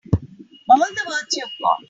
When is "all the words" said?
0.67-1.27